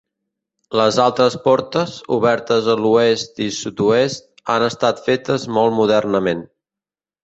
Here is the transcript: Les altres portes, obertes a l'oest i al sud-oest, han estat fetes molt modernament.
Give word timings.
Les 0.79 0.95
altres 1.03 1.35
portes, 1.43 1.93
obertes 2.17 2.71
a 2.75 2.77
l'oest 2.87 3.45
i 3.47 3.53
al 3.53 3.55
sud-oest, 3.61 4.29
han 4.57 4.69
estat 4.73 5.07
fetes 5.11 5.51
molt 5.57 5.83
modernament. 5.85 6.47